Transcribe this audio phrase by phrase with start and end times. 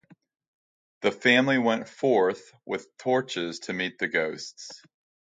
[1.01, 4.81] The family went forth with torches to meet the ghosts.